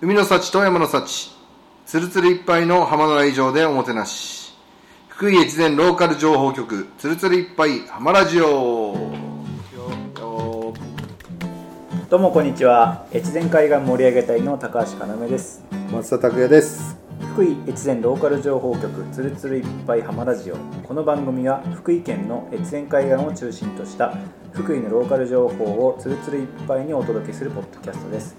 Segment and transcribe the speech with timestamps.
[0.00, 1.30] 海の幸と山の幸。
[1.86, 4.52] つるつるいっぱいの浜の愛情でおもてなし。
[5.08, 6.88] 福井越前ローカル情報局。
[6.98, 8.96] つるつるいっぱい浜ラジオ。
[12.10, 13.06] どうもこんにちは。
[13.14, 15.64] 越前海岸盛り上げ隊の高橋要です。
[15.92, 16.96] 松田拓也です。
[17.32, 19.04] 福井越前ローカル情報局。
[19.12, 20.56] つるつるいっぱい浜ラジオ。
[20.82, 24.12] この番組は福井県の越前海岸を中心とした
[24.52, 28.36] 福井のローカル情報をつるつるいっぱいにお届けするポッドキャストです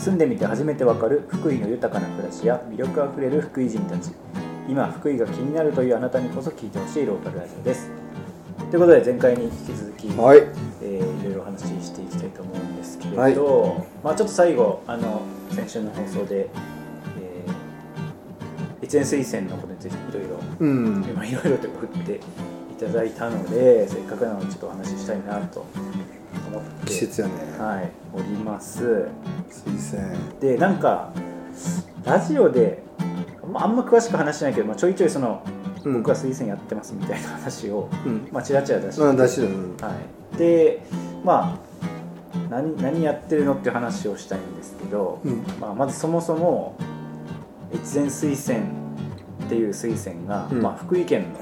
[0.00, 4.12] 住んでみて初めてわかる福井の豊かな暮らしや魅力あふれる福井人たち。
[4.66, 7.90] 今福井が気になるというあなたにこそ聞いてほしいローカルラジオです。
[8.70, 10.38] ということで前回に引き続き、はい。
[10.80, 16.48] えーいろいろお話ししていきたいと思うんですけれど、まあ、ちょっと最後あの先週の放送で、
[17.20, 21.04] えー、越前水仙のことについていろいろうん。
[21.10, 22.20] 今いろいろと振ってい
[22.80, 25.66] ただいたのでせっかくなのでちょっとお話ししたいなと
[26.50, 26.86] 思って。
[26.86, 27.32] 季節やね。
[27.58, 29.06] はいおります。
[29.48, 31.12] 水仙でなんか
[32.04, 32.82] ラジオで
[33.52, 35.42] まああんま詳しく話してないけど、まあ、ちょいちょいその、
[35.84, 35.94] うん。
[35.98, 38.28] 僕は水仙やってますみたいな話を、うん。
[38.32, 39.02] まあ、ちらちら出して。
[39.02, 39.92] うん出しては
[40.34, 40.82] い、で
[41.24, 41.70] まあ
[42.48, 45.44] 何何やってるのっていう話をしたいんですけど、うん。
[45.60, 46.76] まあ、まずそもそも
[47.72, 48.62] 越前水仙
[49.44, 50.62] っていう水仙が、うん。
[50.62, 51.38] まあ、福井県の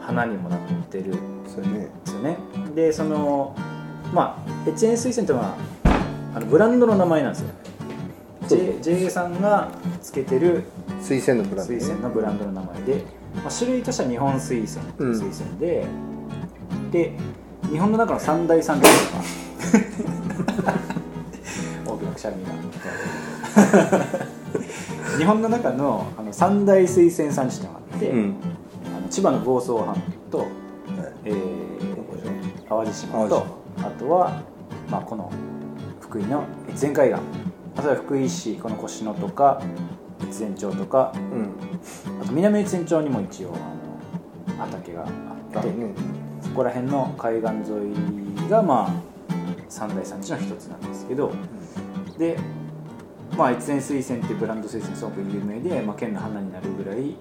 [0.00, 0.60] 花にもなっ
[0.90, 2.36] てるんですよね。
[2.74, 3.54] でその
[4.14, 5.56] まあ越前水仙ってのは
[6.34, 7.50] あのブランドの名前なんですよ。
[8.46, 9.70] J, JA さんが
[10.00, 10.64] つけてる
[11.00, 11.78] 水仙のブランドね。
[11.80, 13.04] 水仙のブランドの名前で、
[13.36, 15.86] まあ、種類としては日本水仙っていう水仙で、
[16.92, 17.12] で
[17.70, 19.24] 日本の中の三大産地とか。
[21.92, 22.50] 大きなくしゃみが。
[25.18, 28.34] 日本の中のあの三大水仙産地というのがあって、うん。
[28.96, 29.94] あの千葉の房総半
[30.30, 30.46] 島と、
[31.24, 31.64] えー
[32.68, 34.42] 淡路島とあとは、
[34.90, 35.30] まあ、この
[36.00, 37.20] 福井の越前海岸
[37.76, 39.60] あとは福井市この越野とか
[40.28, 41.54] 越前町とかうん。
[42.22, 43.54] あと南越前町にも一応
[44.48, 45.68] あの畑があって、
[46.40, 48.92] そこら辺の海岸沿いがまあ
[49.68, 51.32] 三大産地の一つなんですけど、
[52.16, 52.38] で、
[53.36, 57.16] まあ、越前水仙ってブランド水仙すごく有名で、まあ、県の花になるぐらい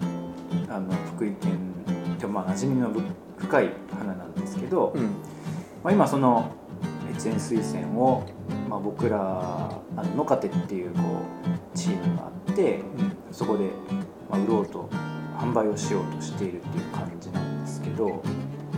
[0.69, 3.01] あの福井県でもまあ馴染みのぶ
[3.37, 5.15] 深い花なんですけど、うん
[5.83, 6.51] まあ、今その
[7.11, 8.23] 越前水仙を、
[8.69, 11.01] まあ、僕らあの野カテっていうこ
[11.73, 12.81] うチームがあって
[13.31, 13.69] そこで、
[14.29, 14.89] まあ、売ろうと
[15.37, 18.23] 販売をしようとしているっていう感じなんですけど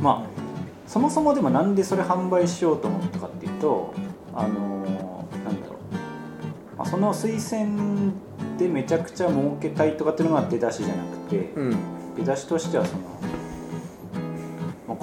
[0.02, 3.94] まあそもそもでもなんでそれ販売しようと思ったかっていうと
[4.34, 8.14] あのなんだろう、まあ、その水仙
[8.58, 11.96] でめちゃくちゃ儲けたいとかっていうのが出だしじゃなくて、うん。
[12.16, 13.02] 出だしとしてはその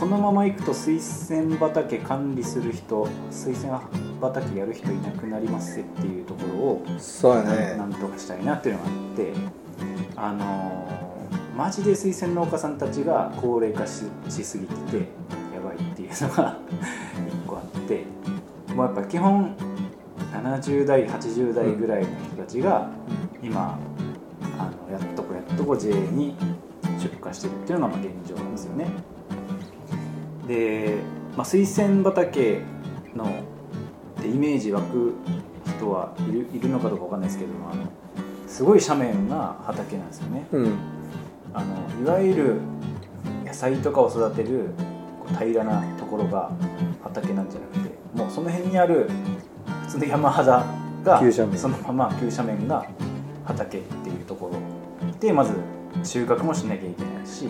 [0.03, 3.71] このままいくと水仙畑管理する人水仙
[4.21, 9.33] 畑やる人いなくなりますぜっていうところをそうやなねなんとかしたいなっていうのがあって
[10.17, 14.97] あのーマジで水仙農家さんたちが高齢化ししすぎてて
[15.55, 16.59] やばいっていうのが
[17.29, 18.05] 一個あって
[18.75, 19.55] もうやっぱ基本
[20.33, 22.89] 70代80代ぐらいの人たちが
[23.41, 23.79] 今
[24.59, 26.35] あのやっとこやっとこ JA に
[26.99, 29.12] 出荷してるっていうのがまあ現状なんですよね。
[30.47, 30.97] で、
[31.37, 32.61] まあ、水仙畑
[33.15, 33.43] の
[34.25, 35.15] イメージ湧く
[35.77, 37.85] 人はいるいるのかどうかわかんないですけどもあの
[38.47, 40.47] すごい斜面が畑なんですよね。
[40.53, 40.75] うん。
[41.55, 42.61] あのいわゆる
[43.45, 44.71] 野菜とかを育てる
[45.39, 46.51] 平らなところが
[47.03, 49.09] 畑なんじゃなくてもうその辺にある
[49.83, 50.65] 普通の山肌
[51.05, 51.59] が急斜面。
[51.59, 52.87] そのまま急斜面が
[53.45, 54.59] 畑っていうところ。
[55.19, 55.55] でまず
[56.05, 57.49] 収穫もしなきゃいけないし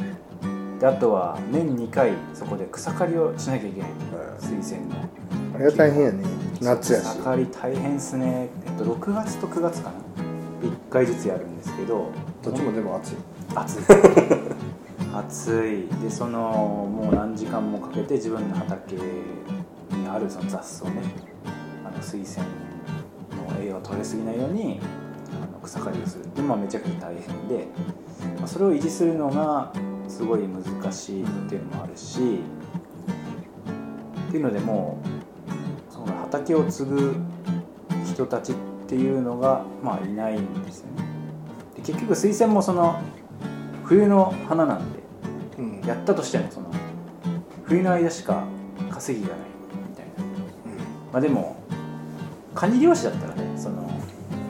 [0.82, 3.90] であとは年2回そこで草刈りをしなきゃいけない。
[4.40, 4.96] 水仙の。
[5.54, 6.24] あれが大変やね。
[6.60, 7.04] 夏やし。
[7.04, 9.96] 草刈り大変ですね、えっと、6月と9月かな。
[10.60, 12.10] 1回ずつやるんですけど。
[12.42, 13.14] どっちもでも暑い。
[13.54, 13.82] 暑い。
[15.14, 16.02] 暑い。
[16.02, 19.00] でそのもう何時間もかけて自分の畑に
[20.12, 20.94] あるその雑草ね。
[21.84, 24.80] あの水仙の栄養を取れすぎないように
[25.30, 26.24] あの草刈りをする。
[26.24, 27.68] ってめちゃくちゃ大変で、
[28.38, 29.72] まあ、それを維持するのが
[30.08, 32.40] すごい難しいっていうのもあるし
[34.28, 34.98] っていうのでも
[35.90, 37.16] うその畑を継ぐ
[38.04, 38.54] 人たちっ
[38.86, 41.04] ていうのが、まあ、いないんですよね。
[41.76, 43.00] で結局水仙もその
[43.84, 44.98] 冬の花なんで
[45.58, 45.80] うん。
[45.86, 46.70] やったとしてもその
[47.64, 48.44] 冬の間しか
[48.90, 49.46] 稼ぎがない
[49.90, 50.12] みたいな。
[51.12, 51.56] まあでも
[52.54, 53.90] カニ漁師だったらねその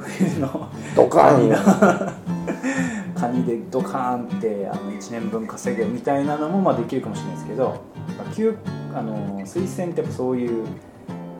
[0.01, 7.83] 冬のドカカニのーンカニでドカーンってあの1年分稼げみたいなのもまあできるかもしれないですけど、
[8.19, 8.57] まあ、旧
[8.95, 10.67] あの水仙ってやっぱそういう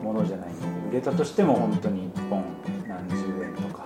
[0.03, 2.43] ものじゃないので売れたとしても本当に1本
[2.87, 3.85] 何十円とか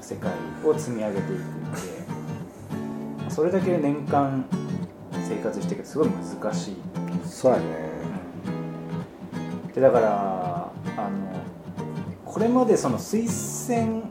[0.00, 0.30] 世界
[0.64, 4.44] を積み上げていくんでそれだけ年間
[5.26, 6.76] 生活していくとすごい難しい。
[7.24, 7.64] そうやね。
[9.74, 11.34] でだからあの
[12.24, 13.26] これまでその推
[13.66, 14.02] 薦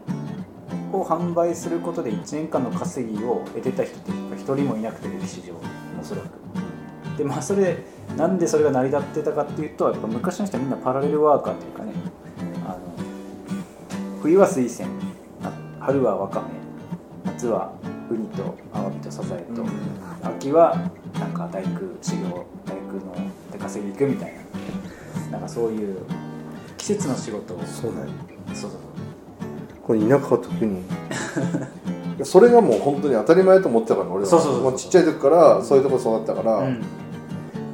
[0.94, 5.54] を販売することで1年間の稼ぎを得てた人って一人もいなくて歴史上
[6.00, 6.28] おそらく。
[7.18, 7.78] でまあそれ
[8.18, 11.94] なんでそれが成り立ってたかっていうとやっぱ昔の人はみんなパラレルワーカーというかね
[12.66, 12.78] あの
[14.22, 14.88] 冬は水仙
[15.44, 16.64] あ春はわかめ
[17.32, 17.72] 夏は
[18.10, 19.64] ウニとアワビとサザエと、
[20.24, 20.76] 秋は
[21.14, 23.16] なんか大工修行大工の
[23.52, 24.34] で稼ぎ行くみたい
[25.32, 26.06] ななんかそういう
[26.78, 27.64] 季節の仕事を。
[27.64, 28.08] そうだよ。
[28.54, 28.93] そうそう
[29.86, 30.82] これ田舎は特に。
[32.24, 34.30] それがもう本当に当たり前と思ってたから俺は。
[34.30, 34.72] そうそうそうそう。
[34.72, 36.82] もうちっちゃい時からそういうとこ育ったから、うん。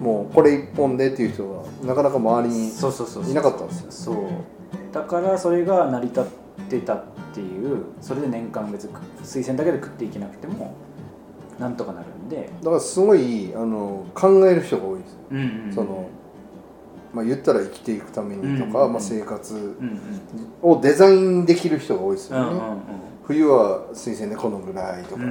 [0.02, 3.92] もうこれ一本でっていう人がなかなか周りにいなかったんですよ。
[3.92, 4.16] そう。
[4.94, 6.24] だからそれが成り立っ
[6.70, 7.04] てたっ
[7.34, 10.74] ていうそれで年間別に推薦だけで食っていけなくても
[11.60, 15.74] なんとかなるんで、だからすごいあの考える人が多いですよ、うんうん。
[15.76, 16.08] その
[17.14, 20.00] まあ言ったら生きていくためにとか、うんまあ、生活うん
[20.62, 22.62] をデザインできる人が多いですよね、
[23.24, 25.24] 冬は水仙でこのぐらいとか、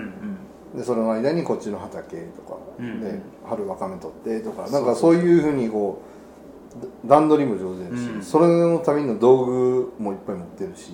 [0.75, 4.71] でその間にこっちの畑とか、うんで春わかめ取ってとか。
[4.71, 8.23] なんかそういうふうにこうだ段取りも上手だし、うん。
[8.23, 10.93] それのための道具もいっぱい持ってるし。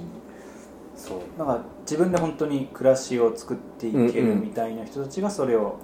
[0.97, 1.19] そう。
[1.39, 5.79] だから自分で本当に暮らしを作っていけるみたいな人たちがそれを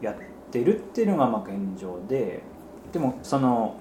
[0.00, 0.16] やっ
[0.50, 2.42] てるっていうのがまあ現状で
[2.92, 3.76] でもその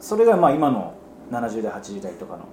[0.00, 0.94] それがまあ今の
[1.30, 2.46] 70代80代とかの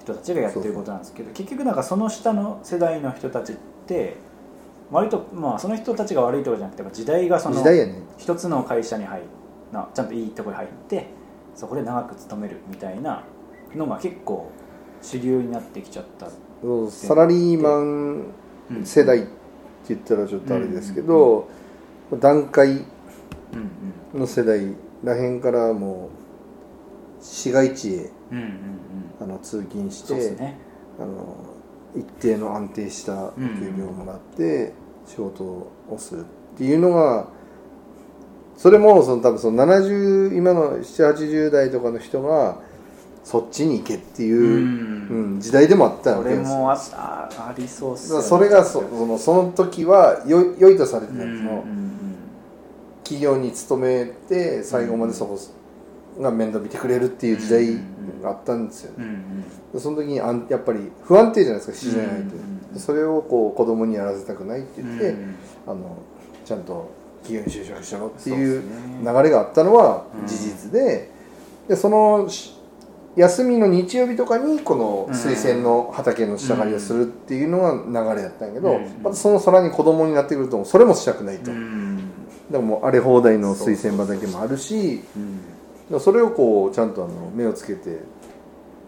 [0.00, 3.56] 人たちがやってることなんですけど結局なんかその下の世代の人たちっ
[3.86, 4.16] て
[4.90, 7.62] 割とまあその人たちが悪いとかじゃなくて時代がその
[8.18, 9.22] 一つの会社に入
[9.72, 11.06] なちゃんといいところに入って
[11.54, 13.22] そこで長く勤めるみたいな
[13.74, 14.50] のが結構
[15.02, 16.28] 主流になってきちゃった、
[16.90, 18.24] サラリーマン
[18.70, 19.28] うん世代って
[19.88, 21.48] 言ったらちょっとあれですけど、
[22.20, 22.84] 段階
[24.14, 26.19] の世代らへんからもう
[27.20, 28.50] 市街地へうんうんうん。
[29.20, 30.58] あの通勤して、そうですね。
[30.98, 31.36] あの
[31.96, 34.72] 一定の安定したお給料をもらって
[35.06, 36.24] 仕事をするっ
[36.56, 37.26] ていうのが
[38.56, 42.58] それもその多分その70今の780代とかの人が
[43.24, 45.34] そっちに行けっていう、うん。
[45.34, 46.38] うん時代でもあったわこけです。
[46.38, 48.24] よれもありそうっすよね。
[48.24, 51.90] それがそそのその時はよ良いとされてたうんうんそのうん。
[53.02, 55.36] 企業に勤めて最後までそこ
[56.20, 57.66] が面倒見てくれるっていう時代
[58.22, 59.06] があったんですよね。
[59.78, 65.34] その時にあんやっぱり不安定じゃないですか自然相手、それをこう子供にやらせたくないって言って、うん
[65.66, 65.98] あの
[66.44, 66.90] ちゃんと
[67.22, 68.62] 企業に就職しろっていう
[69.04, 70.26] 流れがあったのはうん。
[70.26, 71.10] 事実で,、
[71.68, 72.56] でそのし
[73.14, 79.02] 休みの日曜日とかにこの水仙の畑の下刈りをするっていうのが流れだったんやけど、うん。
[79.02, 82.00] またその空に子供になってくるとそれもしたくないと、うん。
[82.50, 85.40] でも荒れ放題の水仙畑もあるしうん
[85.90, 87.98] だそれをこうちゃんとあの目をつけて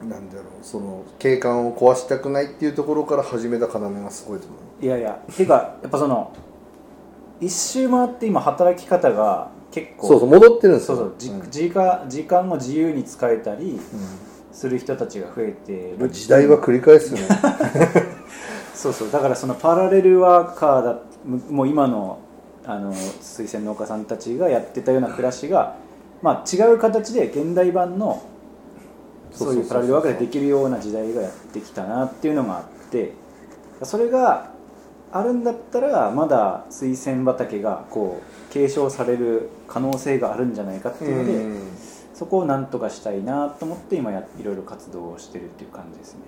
[0.03, 4.85] なんだろうその景観を壊したくないっていうところから始めた要がすごいと思う。
[4.85, 6.33] いやいやていうかやっぱその
[7.41, 10.97] 一周回って今働き方が結構そうそう戻ってるんですよ。
[10.97, 11.51] そうそうじうん。
[11.51, 13.81] 時間時間を自由に使えたり
[14.53, 16.11] する人たちが増えてる。
[16.11, 17.21] 時代は繰り返すね。
[18.75, 22.19] そうそうだからそのパラレルワーカーだむもう今の
[22.65, 25.77] あの水仙農家さんたちがやってたような暮らしが、
[26.23, 28.23] まあ、違う形で現代版の
[29.33, 33.13] そういうパラレルワーカーでできるような時代がやってきたなっていうのがあって
[33.83, 34.51] それが
[35.11, 41.73] あるんだったらまだ水仙畑がこう継承される可能性があるんじゃないかっていうので、うん。
[42.15, 46.21] そこをなんとかしたいなと思って今やいろいろ活動をしてるっていう感じですね。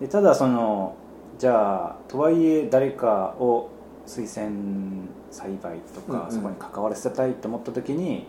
[0.00, 0.96] でただその
[1.38, 3.70] じゃあとはいえ誰かを
[4.06, 8.26] 推薦栽培とか、そこに関わらせたいと思った時に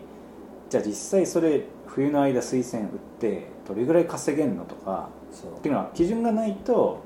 [0.70, 5.08] じゃあ実際それ冬の間推薦売ってどれぐらい稼げんのとか
[5.58, 7.02] っていうのは基準がないと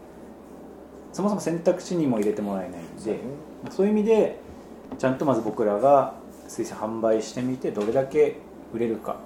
[1.13, 3.19] そもそも選択肢にも入れてもらえないんで
[3.71, 4.39] そういう意味で
[4.99, 6.15] ちゃんとまず僕らが
[6.47, 8.37] 水産販売してみてどれだけ
[8.73, 9.17] 売れるか。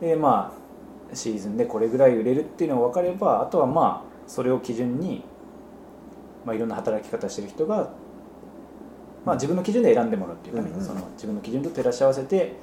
[0.00, 0.52] でま
[1.12, 5.24] あシーズンでこれぐらい売れるっていうのが分かればあとはまあそれを基準に、
[6.44, 7.90] まあ、いろんな働き方してる人が、
[9.24, 10.84] まあ、自分の基準で選んでもらうっていうかね、うんうん。
[10.84, 12.54] その自分の基準と照らし合わせて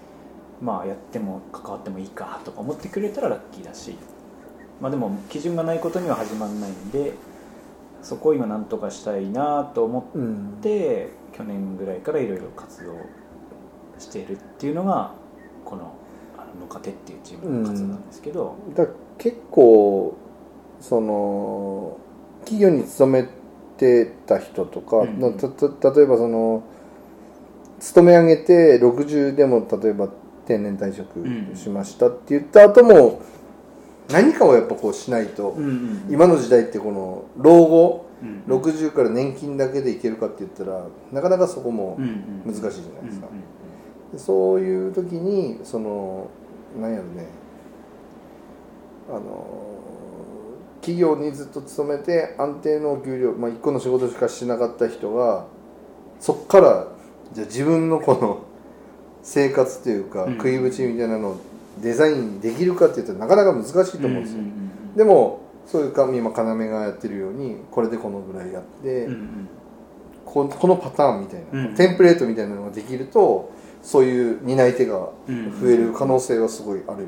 [0.63, 3.97] まあやっても関わってもいいかとか思ってくれたらラッキーだし
[4.79, 7.13] まあでも基準がないことには始まらないんで
[8.01, 10.61] そこを今なんとかしたいなと思ってうん。
[10.61, 12.95] で去年ぐらいからいろいろ活動
[13.97, 15.11] しているっていうのが
[15.65, 15.95] この
[16.37, 20.15] 「あの野糧」っていうチームの活動なんですけど、だから結構
[20.79, 21.97] その
[22.41, 23.27] 企業に勤め
[23.77, 25.19] てた人とか、うん。
[25.19, 26.63] 例えばその
[27.79, 30.09] 勤め上げて60でも例えば
[30.45, 31.55] 定年退職うん。
[31.55, 33.21] しましたって言った後も
[34.09, 35.55] 何かをやっぱこうしないと、
[36.09, 41.97] 今の時代ってこの老後うん60から年金だけでいけるかって言ったらなかなかそこも
[42.45, 43.27] 難しいじゃないですか、
[44.17, 46.29] そういう時にその
[46.79, 47.27] なんやろね。
[49.09, 49.63] あの
[50.81, 55.45] 企業にずっと勤めて安定のお給料、まあ、1個の仕事しかしてなかった人が
[56.19, 56.87] そっから
[57.33, 58.43] じゃあ自分のこの
[59.23, 60.37] 生活というかうん。
[60.37, 61.41] 食いぶちみたいなのを
[61.81, 64.43] デザインできるかって言ったらなかなか難しいと思うんですよ、
[64.95, 69.07] でもそういうか今要がやってるようにこれでこのぐらいやって、
[70.25, 73.51] ここのパターンみたいな、うんテンプレートみたいなのができると
[73.81, 75.09] そういう担い手が
[75.61, 77.07] 増える可能性はすごいある、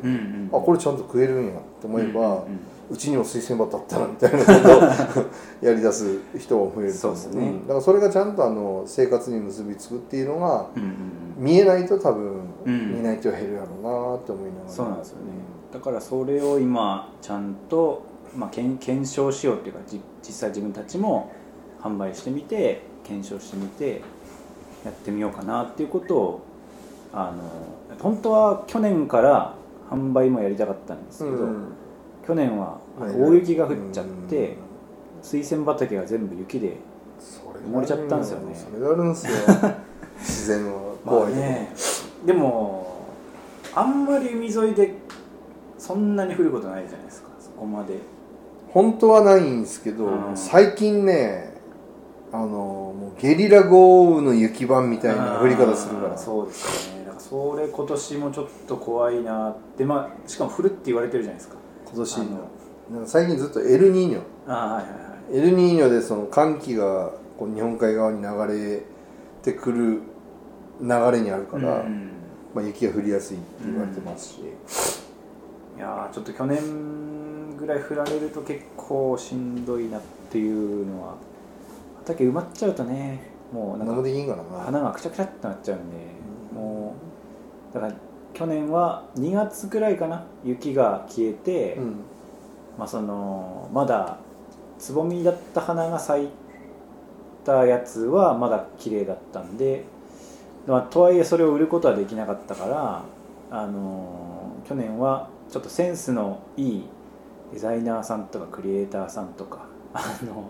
[0.52, 2.44] あこれちゃんと食えるんやって思えば、
[2.90, 5.26] うちにも推薦箱あったらみたいなことを
[5.62, 7.50] やり出す人も増えるそうですね。
[7.50, 7.62] ん。
[7.62, 10.68] だからそれがちゃんとあの生活に結びつくっていうのが
[11.36, 15.24] 見えないと多分うん担い手は減るやろうなって思いながら、そうなんですよね。
[15.74, 18.04] だからそれを今ちゃんと、
[18.36, 21.34] まあ、検検証しようっていうかじ実際自分たちも
[21.82, 24.02] 販売してみて検証してみて
[24.84, 26.42] やってみようかなっていうことを
[27.12, 29.56] あの本当は去年から
[29.90, 31.68] 販売もやりたかったんですけど、うん
[32.28, 34.58] 去年は大雪が降っちゃって、
[35.22, 36.78] 水仙畑が全部雪で
[37.66, 38.56] 埋もれちゃったんですよね。
[38.56, 39.34] それがあるんですよ。
[40.18, 41.72] 自然はまあ怖いね。
[42.26, 43.06] でも
[43.76, 44.96] あんまり海沿いで
[45.78, 47.30] そんなに降ることないじゃないですか。
[47.40, 48.00] そこまで。
[48.70, 50.32] 本当はないんですけど、うん。
[50.36, 51.54] 最近ね
[52.32, 56.18] あのもうゲリラ豪雨の雪版みたいな降り方するから。
[56.18, 57.06] そうですよね。
[57.06, 59.86] だからそれ今年もちょっと怖いなって。
[59.86, 61.56] まあしかも降るって言われてるじゃないですか
[61.96, 62.26] 今年あの。
[62.92, 64.22] なんか最近ずっとエルニーニョ。
[64.48, 64.98] ああはいはいは
[65.32, 65.38] い。
[65.40, 68.84] エルニーニョでその寒気がこう日本海側に流れ
[69.42, 70.02] てくる
[70.82, 72.12] 流れにあるから、うん
[72.54, 74.42] まあ、雪が降りやすいって言われてますし、
[75.78, 81.16] いやーちょっと去年ぐらい降られると結構しんどいなっていうのは。
[82.00, 84.66] 畑埋まっちゃうとねもうなんか何もできんからな。
[84.66, 85.96] 花がくちゃくちゃってなっちゃうんで、
[86.54, 86.94] も
[87.72, 87.94] うだから
[88.36, 91.96] 去年は2月ぐらいかな雪が消えて、うん。
[92.78, 94.18] まあ、そのまだ
[94.78, 96.30] つぼみだった花が咲い
[97.46, 99.86] たやつはまだ綺麗だったんで、
[100.68, 103.04] まあ、とはいえそれを売ることはできなかったから、
[103.52, 106.84] あの去年はちょっとセンスのいい
[107.54, 110.50] デザイナーさんとかクリエイターさんとか あの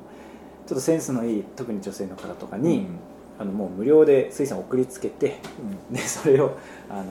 [0.65, 2.87] ちょっとセンスのいい特に女性の方とかに、
[3.37, 5.39] あのもう無料で水産送りつけて
[5.91, 6.57] でそれを、
[6.89, 7.03] あの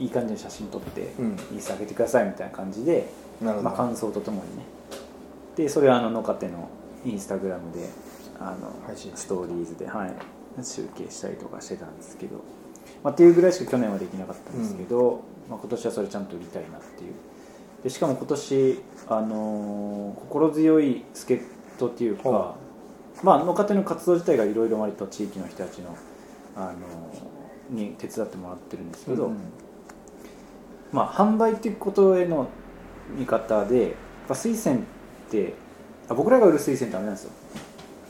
[0.00, 1.36] いい感じの写真撮って、うん。
[1.52, 3.08] インスタ上げてくださいみたいな感じで。
[3.42, 4.64] まあ、感想とともにね。
[5.56, 6.68] でそれはあの野家の
[7.04, 7.88] インスタグラムで
[8.38, 8.72] あの
[9.14, 10.14] ストーリーズで、はい、
[10.64, 12.36] 集計したりとかしてたんですけど、
[13.02, 17.14] まあ、っていうぐらいしか去年はできなかったんですけど、まあ、今年はそれちゃんと売りたいなっていう。
[17.82, 21.40] でしかも今年、あのー心強い助っ
[21.76, 22.54] 人っていうか、は
[23.22, 25.96] まあ、野家の活動自体がいろいろ割と地域の人たちの、
[26.56, 29.36] あのーに手伝ってもらってるんですけど、うん
[30.92, 32.48] まあ、販売っていうことへの
[33.16, 33.92] 見方でやっ
[34.28, 34.80] ぱ水仙っ
[35.30, 35.54] て
[36.08, 37.30] あ僕らが売る水仙ってあれなんですよ。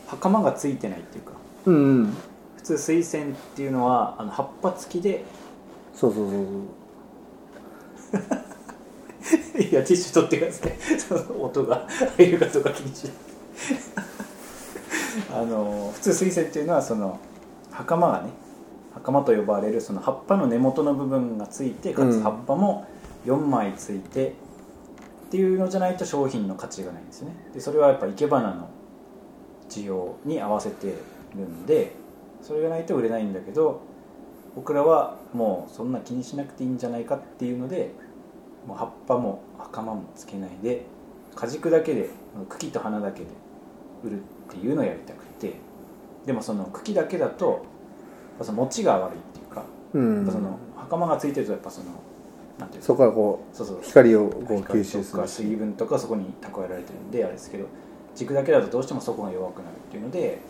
[0.06, 1.32] 袴がついてないっていうか。
[1.66, 2.16] うんうん。
[2.56, 5.24] 普通水仙っていうのはあの葉っぱ付きで。
[5.94, 6.42] そうそうそう
[9.62, 10.72] いやティッシュ取ってください。
[10.98, 13.12] そ の音が入るかどうか気にしない。
[15.32, 17.18] あの普通水仙っていうのはその
[17.70, 18.30] 袴がね
[19.02, 22.12] 袴と呼ばれるその葉っぱの根元の部分がついてかうん。
[22.12, 22.86] つ葉っぱも
[23.26, 24.32] 4枚ついて、っ
[25.30, 27.36] ていうのじゃないと商品の価値がないんですよね。
[27.54, 28.68] でそれはやっぱ生け花の
[29.68, 30.94] 需要に合わせて
[31.36, 31.92] るんで
[32.42, 33.80] それがないと売れないんだけど
[34.56, 37.94] 僕らはもうそんな気にしなくていいんじゃないかっていうので
[38.66, 40.84] もう葉っぱも袴もつけないで
[41.36, 42.10] 果軸だけで
[42.48, 43.26] 茎と花だけで
[44.02, 45.54] 売るっていうのをやりたくて。
[46.26, 47.64] でもその茎だけだと
[48.40, 50.26] ぱその持ちが悪いっていうか、うん。
[50.30, 51.86] その袴がついてるとやっぱその
[52.58, 52.86] なんていうの？
[52.86, 53.78] そこからこそうそう。
[53.78, 55.28] う光をこう吸光収する。
[55.28, 57.66] 水分とかそこに蓄えられてるんであれですけど
[58.14, 60.40] 軸だけだとどうしてもそこが弱くなるっていうので、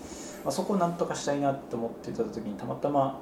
[0.44, 3.18] まあ、そこをなんとかしたいなと思ってた時にたまたま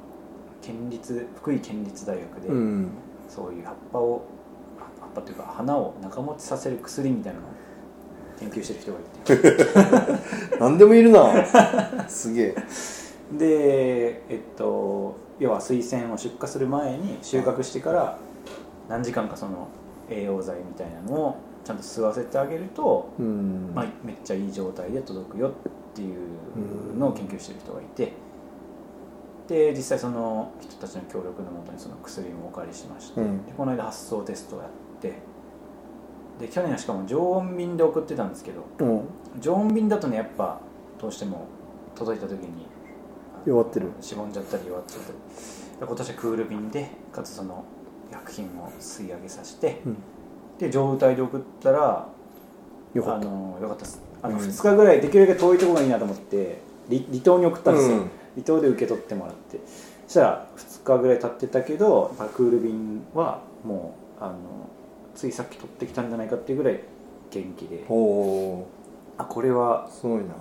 [0.63, 2.89] 県立福井県立大学で、うん。
[3.29, 4.25] そういう葉っぱを
[5.01, 7.51] 葉っぱというか花を長持ちさせる薬みたいなのを
[8.39, 10.57] 研究してる人がいて。
[10.61, 12.09] 何でもいるな。
[12.09, 12.55] すげえ
[13.37, 18.19] でえっと要は水仙を出荷する前に収穫してから
[18.89, 19.69] 何時間かその
[20.11, 23.73] 栄養剤みたいなのをちゃんと吸わせてあげると、うん。
[23.75, 25.53] まあ、めっちゃいい状態で届くよっ
[25.95, 28.13] ていうのを研究してる人がいて
[29.49, 33.45] で実際その人たちの協力のもとにその薬もお借りしまして、うん。
[33.45, 34.71] でこの間発送テストをやっ
[35.01, 35.13] て
[36.41, 39.03] で去年はしかも常温便で送ってたんですけどうん。
[39.39, 40.61] 常温便だとねやっぱ
[40.99, 41.47] どうしても
[41.95, 42.67] 届いた時に
[43.47, 43.89] 弱ってる。
[44.01, 45.19] しぼんじゃったり弱っちゃったり。
[45.81, 47.65] で今年はクール便でかつその
[48.11, 49.97] 薬品を吸い上げさせて、うん。
[50.59, 52.09] で状態で送ったら
[52.95, 53.29] よかった。
[53.29, 54.03] あのよかったです。
[54.23, 54.41] あのうん。
[54.41, 58.11] 2日ぐらいできるだけ遠いところがいいなと思って離離島に送ったんですよ、うん。
[58.35, 59.61] 離島で受け取ってもらって。
[60.07, 64.37] そしたら2日ぐらい経ってたけどクール便はもうあの
[65.15, 66.81] ついさっき取ってきたんじゃないかっていうぐらい
[67.31, 67.85] 元気で。
[69.21, 69.89] あこれは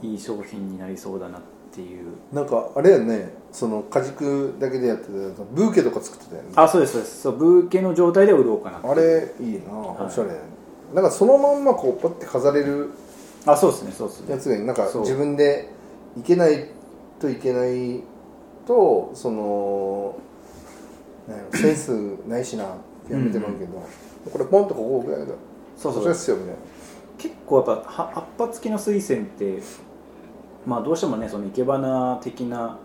[0.03, 1.47] いい商品になりそうだなって
[1.81, 2.13] いう。
[2.31, 5.12] なんかあれやねその果実だけでやってた
[5.53, 7.21] ブーケとか作ってたよねあそうですそうです。
[7.21, 8.88] そうブーケの状態で売ろうかなって。
[8.88, 10.29] あれいいなおしゃれ、
[10.93, 12.89] なんかそのまんまこうパッて飾れる
[13.45, 14.31] あそうですねそうですね。
[14.31, 14.63] やつがいい。
[14.63, 15.69] なんか自分で
[16.17, 16.69] いけない
[17.19, 18.03] といけない
[18.65, 20.17] とその
[21.53, 21.89] センス
[22.27, 22.67] ないしなっ
[23.07, 23.88] てやめてもらうけど、
[24.31, 25.33] これポンとここぐらいだ。
[25.77, 26.03] そそう。
[26.03, 26.57] そううっすよみたいな。
[27.17, 29.59] 結構やっぱは葉っぱ付きの水仙って
[30.67, 32.77] まあどうしてもねその生け花的な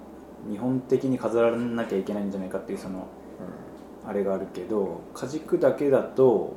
[0.48, 3.08] 日本的に飾らなきゃいけないんじゃないかっていうその
[4.06, 6.54] あれがあるけど果軸だけだと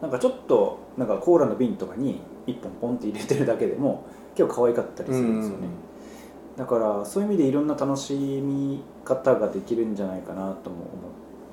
[0.00, 4.06] なんかちょっとなんかコーラの瓶とかに1本ポンって入れてるだけでも
[4.36, 5.68] 結構可愛かったりするんですよね、
[6.56, 10.86] だからそういう意味でいろんな楽しみ方ができるんじゃないかなとも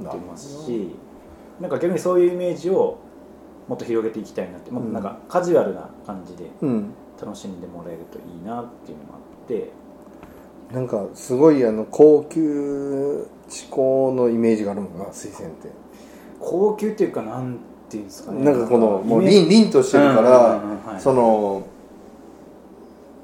[0.02, 0.96] 思ってますし
[1.60, 2.98] なんか逆にそういうイメージを
[3.68, 9.72] もっと広げていきたいなって、もっとなんかカジュアルな感じでうん楽しんでもらえるといいなっていうのもあって。
[10.74, 15.68] なんかすごいあの高級志向のイメージがあるもんな水仙って、
[16.40, 17.60] 高級っていうかなん
[17.90, 18.46] ていうんですかね。
[18.46, 21.64] なんかこのもう凛凛としてるから、その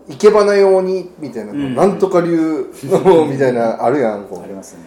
[0.09, 4.43] 生け花用にみたいな、うんなんとか流のみたいなあるやんこう。
[4.43, 4.83] ありますね。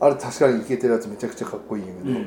[0.00, 2.22] あれ確かにいけてるやつめちゃくちゃかっこいいんやけど、うんうん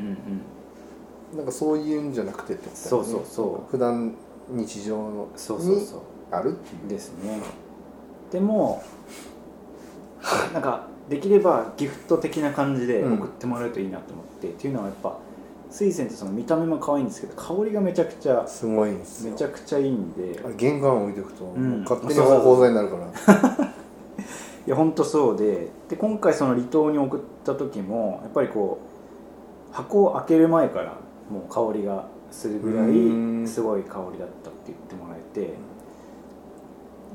[1.33, 1.37] うん。
[1.37, 3.09] なんかそういうんじゃなくてってことだよね。
[3.09, 3.71] そうそうそう。
[3.71, 4.15] 普段
[4.51, 5.99] 日常のにそうそうそう
[6.31, 6.89] あるっていう。
[6.89, 7.41] ですね。
[8.31, 8.83] でも
[10.53, 13.13] なんかできればギフト的な感じでうん。
[13.15, 15.17] 送ってもらえるといいなと思って、っていうのはやっぱ
[15.69, 19.31] 水仙ってその見た目も可愛いんですけど香りがめちゃくちゃすごいんですよ。
[19.31, 20.39] めちゃくちゃいいんで。
[20.57, 23.75] 玄関置いておくと、う勝手に芳香剤になるから。
[24.67, 28.79] いや本当そうでで今回その離島に送った時もやっぱりこ
[29.71, 30.97] う箱を開ける前から
[31.29, 33.43] もう香りがするぐらうん。
[33.43, 35.53] いすごい香りだったって言ってもらえて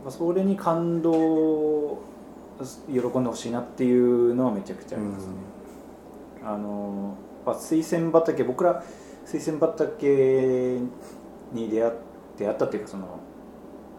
[0.08, 1.98] それに感動
[2.88, 5.32] 喜んでほしいなっていうのはめちゃくちゃありますね、
[6.44, 8.82] あのやっぱ水仙畑僕ら
[9.24, 10.78] 水仙畑
[11.52, 11.92] に出会
[12.38, 13.20] 出会ったっていうかその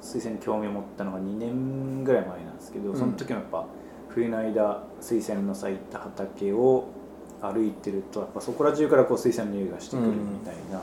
[0.01, 2.97] 水仙に興味を持ったのが2年ぐらい前なんですけどうん。
[2.97, 3.65] その時もやっぱ
[4.09, 6.85] 冬の間水仙の咲いた畑を
[7.41, 10.81] 歩いてるとやっぱそこら中からこう水仙の匂いがしてくるみたいな、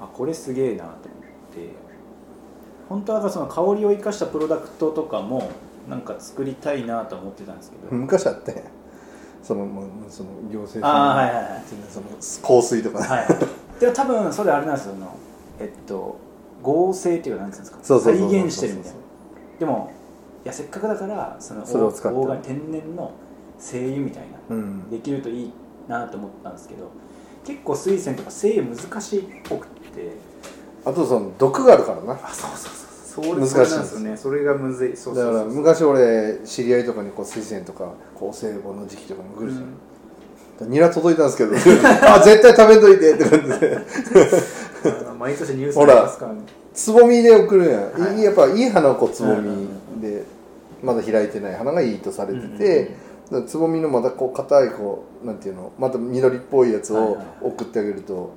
[0.00, 1.89] あこれすげえなと思って
[2.90, 5.50] 本当はその香りを生かしたプロダクトとかも
[5.88, 8.64] なんか作りたいなと思ってたんですけど、昔あって。
[9.42, 9.66] その
[10.10, 11.62] その行政ああはいはいはい。
[11.88, 14.94] その香水とか、はい、でも多分それあれなんですよ
[15.58, 16.18] えっと
[16.62, 18.00] 合成っていうか何ていうんですか？
[18.00, 18.98] 再現してるみたいな。
[19.60, 19.92] でも
[20.44, 22.48] いやせっかくだからそのそれを使って。
[22.48, 23.12] 天然の
[23.58, 24.56] 精油みたいな。
[24.56, 24.90] うん。
[24.90, 25.52] できるといい
[25.88, 26.90] なと思ったんですけど
[27.46, 30.12] 結構水仙とか精油難しいっぽくって
[30.84, 32.12] あとその毒があるからな。
[32.14, 32.80] あそうそうそう。
[33.10, 33.94] それ難しいです。
[33.94, 34.16] よね。
[34.16, 34.96] それがむずい。
[34.96, 35.42] そうだそうそう。
[35.42, 41.54] から昔俺知り合いとかにこう水仙とか厚生本の時期とかに来るじゃん、ニラ届いたんですけど。
[42.08, 43.14] あ絶対食べといて。
[43.14, 43.78] って感じで
[45.18, 46.40] 毎年ニュースほらありますからね。
[46.72, 48.20] つぼみで送るやん、はい。
[48.20, 50.24] い、やっぱいい花をこうつぼうんうんみで
[50.82, 52.84] まだ開いてない花がいいとされてて、
[53.30, 57.26] だからつぼみのまたこう硬いこうなんていうのまた緑っぽいやつをはいはいはい。
[57.42, 58.30] 送ってあげると、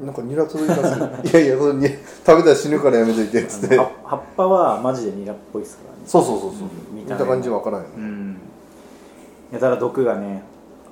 [0.00, 3.76] なんかニラ届いたんですよ いやいやそれに食べたら死ぬからやめといてっつって。
[3.76, 6.02] 葉葉っぱはマジでニラっぽいですからね。
[6.06, 6.94] そうそうそうそう、う。
[6.94, 8.36] ん見た感じわからんよね、うん。
[9.52, 10.42] やたら毒がね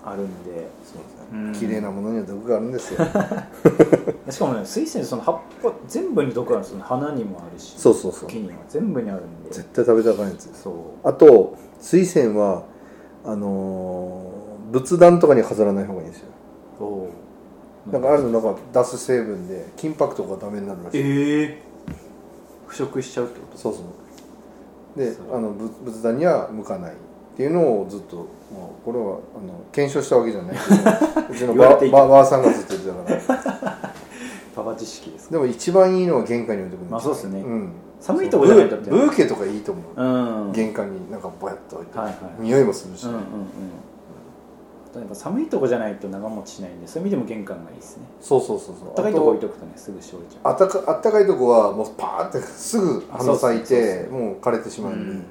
[0.04, 0.68] あるんで。
[0.84, 1.68] そううんですね。
[1.68, 3.04] 綺麗なものには毒があるんですよ。
[4.30, 6.84] しかもね水仙その葉っぱ全部に毒あるんですよね。
[6.86, 8.28] 花にもあるしそうそうそう。
[8.28, 9.50] 茎には全部にあるんで。
[9.50, 10.74] 絶対食べたらあかんやつそう。
[11.04, 12.64] あと水仙は
[13.24, 16.26] あのー仏壇とかに飾らない方がいいんですよ。
[16.80, 17.08] おう
[17.92, 21.00] なんかあるのなんか出す成分で金箔とかダメになるらしい。
[21.00, 21.58] ええ
[22.66, 23.58] 腐食しちゃうってこと？
[23.58, 24.98] そうそう。
[24.98, 26.94] であの仏仏壇には向かないっ
[27.36, 30.56] ていうのをずっともうこれはあの検証したわけじゃない。
[30.56, 30.66] け
[31.22, 33.92] どうちのばばばあさんがずっと言ってたから。
[34.56, 37.42] パバ知識ですでも一番いいのは玄関に置いておくまあそうっすね。
[37.42, 38.62] ん、寒いとこじゃな。
[38.62, 40.52] いとブーケとかいいと思う、うん。
[40.52, 42.16] 玄関になんかぼやっと置いて、はいはい。
[42.40, 43.22] 匂いもするし、うんうんうん
[45.00, 48.04] やっぱ寒いとこじゃないと長持ちしないんでそういう意味でも玄関がいいですね。
[48.20, 48.94] そうそうそうそう。
[48.94, 50.52] 高いとこ置いとくとねすぐしおれちゃう。
[50.52, 55.24] あったかあったかいとこはもうパーってすぐ花咲いあそうそうてもう枯れてしまうんで、うん。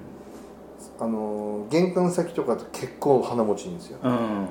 [1.00, 4.48] あのー玄関先とかと結構花持ちいいんですよ、うん。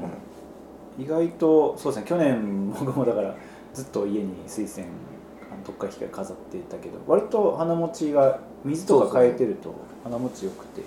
[0.98, 3.34] 意外とそうですね去年僕もだから
[3.72, 10.82] ずっと家に水仙あの特化機械飾ってたけど割と花持ちが水とか変えてると花持ちよくて。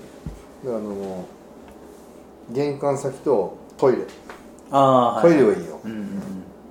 [0.63, 1.38] であのー
[2.50, 4.00] 玄関先とトイレ。
[4.72, 5.80] あトイレはいいよ。
[5.84, 6.08] うんうんうん。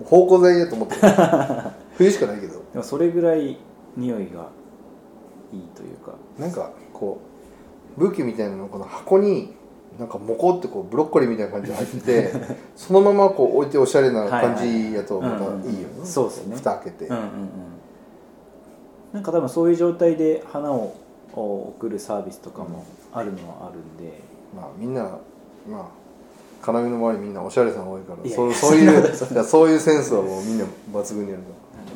[0.04, 1.00] 芳香剤だと思ってる
[1.96, 2.54] 冬しかないけど。
[2.72, 3.58] でもそれぐらい
[3.96, 4.48] 匂いが
[5.52, 6.14] いいというか。
[6.38, 7.20] なんかこ
[7.96, 9.54] う武器みたいなのこの箱に
[9.98, 12.32] なんかモコってこうブロッコリーみたいな感じで入ってて
[12.76, 15.60] そのままこう置いておしゃれな感じやとまたいいよね、
[15.94, 16.56] うんうんそうですね。
[16.56, 17.28] 蓋開けて、うんうんうん。
[19.14, 20.94] なんか多分そういう状態で花を
[21.34, 24.20] 送るサービスとかもあるのはあるんで、
[24.54, 25.18] まあみんな
[25.68, 26.05] まあ
[26.62, 31.42] 金網の周りみんなおしゃれさん多いからそういうそういうセンスはもうみんな抜群にある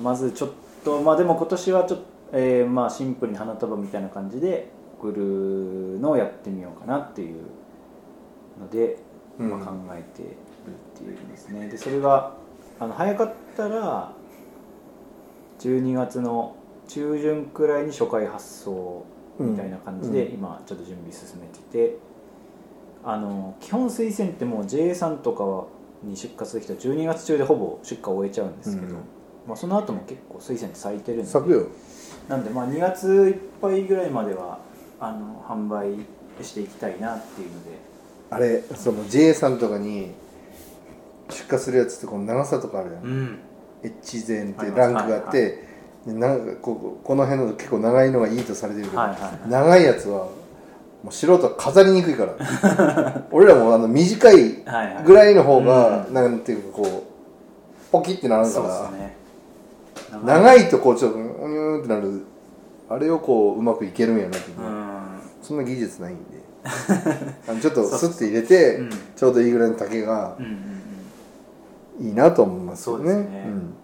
[0.02, 0.50] まずちょっ
[0.84, 7.42] とまあでも今年はちょっと、えーまあシンプルに花束みたいな感じで送るのをやってみようかなっていう
[8.60, 8.98] ので、
[9.38, 12.34] まあ、考えてるっていうんですねでそれが
[12.78, 14.12] あの早かったら
[15.58, 16.56] 12月の
[16.88, 19.06] 中旬くらいに初回発送
[19.38, 21.98] みたいな感じで、今ちょっと準備進めてて
[23.04, 25.66] あの基本推薦ってもう JA さんとか
[26.06, 28.92] に出荷する人は12月中でほぼ出荷を終えちゃうんですけど、うん。
[29.46, 31.26] まあ、その後も結構水仙って咲いてるんで。
[31.26, 31.66] 咲くよ。
[32.28, 34.60] なんでまあ2月いっぱいぐらいまでは
[35.00, 36.06] あの販売
[36.44, 37.70] していきたいなっていうので。
[38.30, 40.12] あれその JA さんとかに
[41.30, 43.38] 出荷するやつってこの長さとかあるやん、ん。
[43.82, 45.64] H 前ってランクがあっはいて、
[46.06, 49.48] でなんかこここの辺の結構長いのがいいとされてるけど、はいはいはい。
[49.48, 50.28] 長いやつは
[51.02, 53.22] もう素人は飾りにくいから。
[53.32, 54.64] 俺らもあの短い
[55.04, 56.14] ぐらいの方が、うん。
[56.14, 58.46] なんていうかこうポキってなら。
[58.46, 59.16] んから、ね。
[60.24, 60.68] 長い。
[60.68, 62.22] とこうちょっとうにゅーんってなる。
[62.88, 64.60] あれをこううまくいけるんやなって、う。
[64.60, 65.00] ん。
[65.42, 66.22] そんな技術ないんで。
[67.48, 68.90] あのちょっとスッて入れてうん。
[69.16, 70.52] ちょうどいいぐらいの丈がうんうん
[72.00, 72.06] うん。
[72.08, 73.04] いいなと思いますよね。
[73.04, 73.44] そうですね。
[73.46, 73.48] ん。
[73.48, 73.79] いやー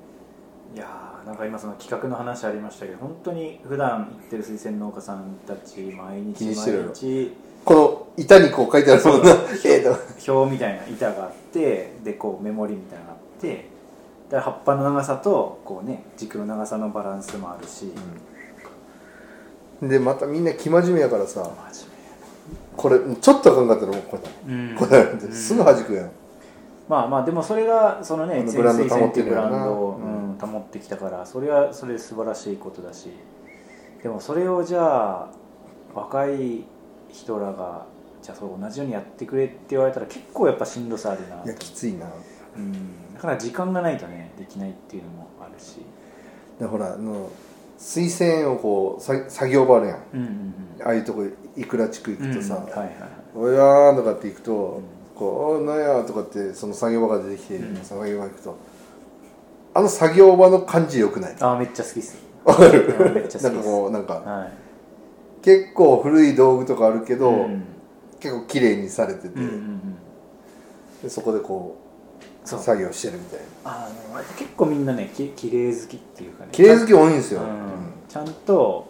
[1.27, 6.55] なんか今その企画の話ありましたけど本当に普段行ってる水仙農家さんたち毎日毎
[6.95, 7.33] 日
[7.65, 9.33] この板にこう書いてあるもんな。
[9.65, 10.33] ええと。
[10.33, 13.69] 表みたいな板があってでこうメモリみたいなのがあって
[14.31, 17.93] で葉っぱの長さとこうね軸の長さのバランスもあるし、
[19.83, 21.89] でまたみんな生真面目やからさ真
[22.77, 24.77] これちょっとあかんかったらもうこう面目うん。
[24.77, 26.11] こうやってすぐ弾くやん、
[26.89, 29.73] まあまあでもそれがそのね潜あのブランド水船っていうブランド。
[29.73, 33.11] を、うんうん保ってきたからそれはそれで素晴らしいことだし
[34.03, 35.31] でもそれをじゃあ
[35.94, 36.64] 若い
[37.11, 37.87] 人らが
[38.22, 41.46] じゃあそれ同じようにやってくれって言われたら結構やっぱしんどさあるなと。
[41.46, 42.07] いやきついな。
[42.57, 45.81] うん、だから時間がないとねできないっていうのもあるし。
[46.59, 47.31] でほらあの
[47.79, 49.99] 水仙をこうさ作業場あるやん。
[50.14, 51.25] うんうんああいうとこ
[51.57, 52.90] いくら地区行うんくとさうんはいはいはい
[53.35, 54.83] 「おやーん」とかって行くと
[55.16, 57.77] 「こうなんや」とかってその作業場が出てきて、うん。
[57.83, 58.57] 作業場行くと
[59.77, 61.37] あの作業場の感じよくない？
[61.41, 62.17] あーめっちゃ好きっす。
[62.45, 62.87] わかる？
[62.99, 63.43] うんめっちゃ好きです。
[63.45, 64.53] なんかこうなんかはい。
[65.43, 67.65] 結構古い道具とかあるけど、うん。
[68.19, 69.81] 結構綺麗にされてて、うんうんうん。
[71.03, 71.77] でそこでこ
[72.45, 73.87] う作業してるみたいな。
[73.87, 76.49] あの結構みんなねき綺麗好きっていうかね。
[76.53, 77.49] 綺麗好き多いんですよ、うん。
[78.09, 78.87] ちゃんと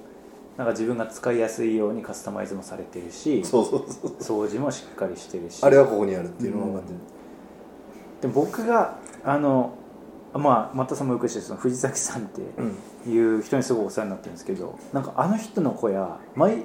[0.56, 3.84] なんか自分が使いやすいようにカスタマイズもされてるしそうそう
[4.22, 5.64] そう掃除もしっかりしてるし。
[5.64, 6.98] あれはここにあるっていうのが分かってる、
[8.22, 9.75] で僕があの
[10.38, 12.62] まあまたさんもよく知ってるその藤崎さんってう
[13.08, 16.64] んいう人にすごいお世話になってるんですけどなんかあの人の小屋毎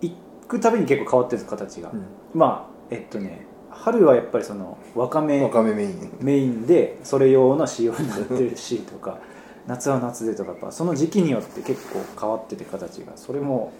[0.00, 0.12] 行
[0.48, 2.04] くたびに結構変わってるんです形が、うん。
[2.34, 6.18] まあえっとね春はやっぱりそのわかめわかめメイン。
[6.20, 9.18] メインでそれ用の仕様になってるしとか
[9.66, 13.12] 夏は夏でとかやっぱその時期によって結構変わってて形が。
[13.16, 13.72] それも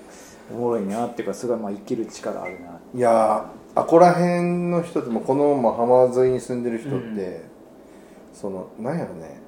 [0.52, 7.51] おもろいなっていうかすごいまあ生きる力あるないやーあこら辺の人ってもこの、まあ、浜沿いに住んでる人って、うん
[8.42, 9.40] そのなんやろね。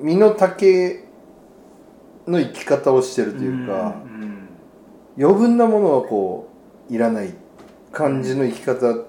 [0.00, 1.02] 身の丈
[2.26, 4.48] の生き方をしてるというか、うん
[5.20, 6.48] 余分なものはこ
[6.88, 7.34] ういらない
[7.90, 9.04] 感じの生き方、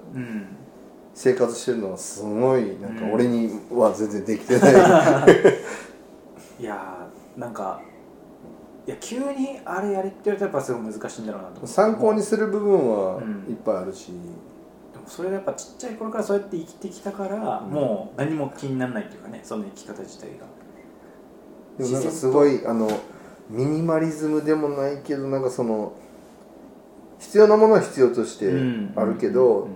[1.14, 3.12] 生活してるのはすごいなんかうん。
[3.12, 4.72] 俺には全然できてない、
[6.58, 7.80] いやーなんか
[8.88, 14.10] いや急にあれやれって言われたらやっぱすごい難しいんだろうなと参考にする部分はうんいっぱいあるし、
[15.10, 17.70] それがやっぱちっちゃい頃からそうやって生きてきたから、うん。
[17.70, 20.46] もう何も気にならないっていうかねその生き方自体が。
[21.78, 22.88] でもなんかすごいあの
[23.48, 25.92] ミニマリズムでもないけどなんかその
[27.18, 28.52] 必要なものは必要として
[28.94, 29.68] あるけど、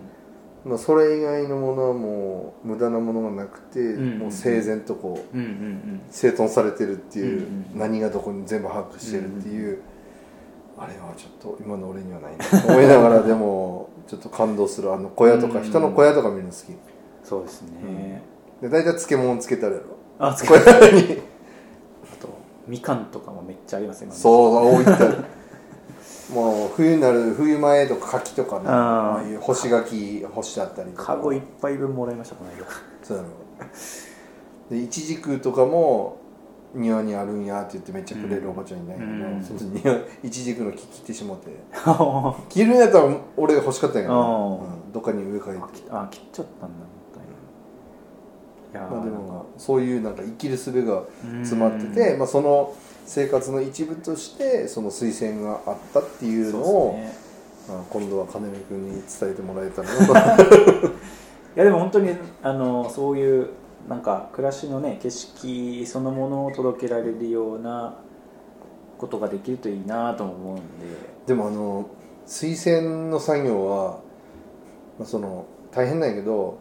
[0.64, 4.18] まあ、それ以外のものはもう無駄なものがなくて、ん。
[4.18, 5.44] もう整然とこううん。
[5.44, 5.50] うん。
[5.50, 6.00] うん。
[6.10, 7.66] 整頓されてるっていう、うん。
[7.72, 7.78] うん。
[7.78, 9.80] 何がどこに全部把握してるっていう、
[10.76, 12.36] あれはちょっと今の俺にはない。
[12.36, 14.92] なと思いながらでもちょっと感動する。
[14.92, 16.62] あの小屋とか、うん人の小屋とか見るの好き。
[17.22, 18.22] そうですね、
[18.60, 19.86] で大体漬物つけたらやろ。
[20.18, 21.22] あつ小屋に。
[22.02, 22.28] あと
[22.66, 24.14] みかんとかもめっちゃありますよね。
[24.14, 25.24] そう置いてある。
[26.34, 28.64] もう冬になる冬前とか柿とかね。
[28.66, 28.74] あー。
[28.74, 31.04] ああいう干し柿干してあったりとか。
[31.04, 32.66] カゴいっぱい分もらいましたこの間。
[33.02, 33.28] そうやろ
[34.70, 36.18] でイチジクとかも
[36.74, 39.42] 庭にあるんやって言ってめっちゃくれるおばちゃんいないけど、うん。
[39.42, 41.50] その庭イチジクの木切ってしもって。
[42.48, 44.92] 切るんやったら俺欲しかったんやけど、あうん。
[44.92, 45.90] どっかに植え替えて。
[45.90, 47.14] あ切っちゃったんだもっ
[48.72, 52.74] たいなまあでもそういうなんか生きる術が詰まってて、まあ、その
[53.06, 56.98] 生活の一部としてその推薦があったっていうのを
[57.68, 60.86] まあ、今度は金目君に伝えてもらえたらなと。
[61.56, 62.10] いやでも本当に
[62.42, 63.48] あのそういう
[63.88, 67.98] なんか暮らしのね景色そのものを届けられるような
[68.98, 70.62] ことができるといいなとも思うんで。
[71.26, 71.86] でもあの
[72.26, 74.00] 推薦の作業は、
[74.98, 76.58] まあ、その大変なんやけど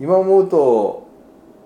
[0.00, 1.06] 今思うと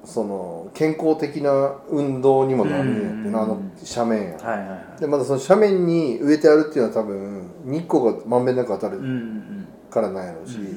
[0.05, 3.61] その健康的な運動にもなるんやってうあの
[3.97, 4.37] 斜面や。
[4.37, 5.01] はいはいはい。
[5.01, 10.73] でまだその斜面に植えてあるっていうのは多分日光がまんべんなく当たるうんうんからなんやろうし、うんなん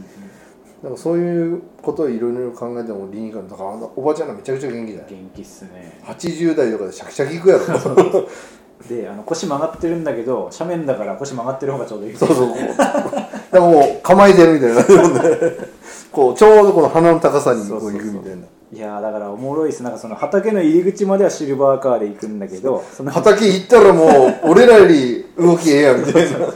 [0.91, 3.63] かそういうことをいろいろ考えても理にかなだか
[3.95, 5.99] おばちゃんがめちゃくちゃ元気じゃない元気っすね。
[6.03, 7.79] 80代とかでシャキシャキいくやろ。
[7.79, 8.27] そう
[8.89, 12.15] であの腰曲がってるんだけど斜面だから腰曲がってる方がちょうどいい。
[12.15, 12.77] そうこう。
[12.77, 14.83] だからもう構えてるみたいな。
[16.11, 18.43] こうちょうどこの鼻の高さにこう行くみたいな。
[18.73, 19.83] いやーだからおもろいっす。
[19.83, 26.05] なんかその畑の入り口まではシルバーカーで行くんだけどその畑行ったらもう俺らより動きええやん。
[26.05, 26.47] みたいな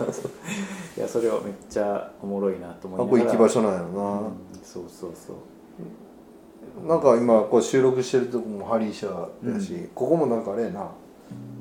[1.09, 3.25] それをめっちゃおもろいなと思いなこがら。
[3.25, 4.31] 行き場所なんやろな、うん
[4.63, 6.87] そうそうそう。
[6.87, 9.07] なんか今こう収録してるとこもハリー社
[9.43, 10.91] だし、ここもなんかあれやな。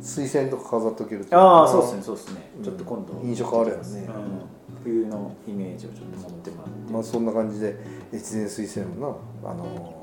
[0.01, 2.51] 水仙とか飾っとけるとああそうですねそうですね。
[2.59, 2.65] うん。
[2.65, 3.21] ちょっと今度。
[3.23, 3.83] 印象変わるよね。
[3.83, 4.83] うん。
[4.85, 6.93] 冬のイメージをちょっと持ってもらって。
[6.93, 7.77] まあそんな感じで
[8.13, 9.95] 越前水仙もなあの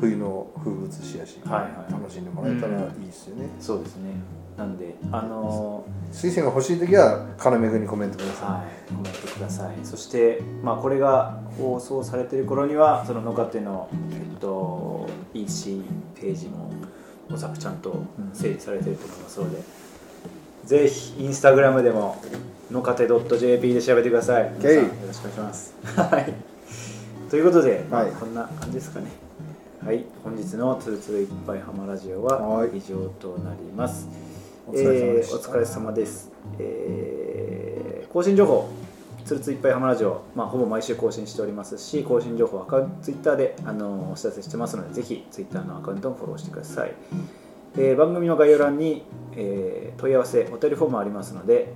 [0.00, 4.10] 冬の風物詩やし、はいはい楽しんでもらえたらいいですよね、そうですね
[4.56, 9.76] なんであの水仙が欲しい時は金目君にコメントください、はいコメントください。
[9.84, 15.82] そしてまあこれが放送されてる頃にはその野方のえっと EC
[16.14, 16.70] ページも
[17.32, 19.62] おそらくちゃんと整理されてると思いますので、
[20.64, 22.22] ぜひインスタグラムでも
[22.70, 24.52] のかて .jp で調べてください。
[24.58, 25.74] 皆さよろしくお願いします。
[25.96, 26.34] はい。
[27.30, 28.12] ということで、まあはい。
[28.12, 29.06] こんな感じですかね。
[29.82, 30.04] はい。
[30.22, 32.76] 本日の「つるつるいっぱいハマラジオ」ははい。
[32.76, 34.06] 以上となります、
[34.72, 35.36] お疲れ様でした。
[35.36, 38.70] えーお疲れ様です、えー更新情報
[39.24, 46.94] つるつるいっぱいハマラジオ、まあ、ほぼ毎週更新しておりますし更新情報はアカウントツイッターであのお知らせしてますのでぜひツイッターのアカウントもフォローしてください、
[47.76, 49.04] えー番組の概要欄に、
[49.36, 51.74] えー問い合わせお便りフォームありますので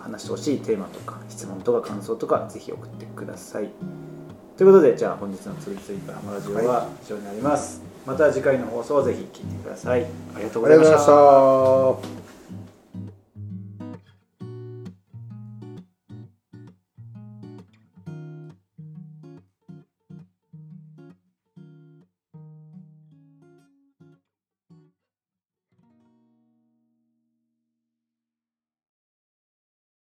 [0.00, 3.70] 話してほしいテーマとか質問とか感想とかぜひ送ってください。
[4.56, 10.02] ということでじゃあ本日のつるつるいっぱいハマラジオは以上になります、また次回の放送をぜひ聞いてください。
[10.02, 12.25] ありがとうございました。